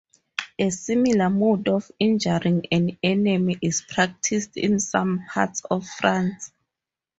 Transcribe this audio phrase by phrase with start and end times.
[0.57, 6.51] A similar mode of injuring an enemy is practiced in some parts of France.